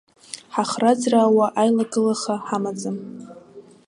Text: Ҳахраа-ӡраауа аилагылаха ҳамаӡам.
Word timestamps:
Ҳахраа-ӡраауа 0.53 1.47
аилагылаха 1.61 2.35
ҳамаӡам. 2.47 2.97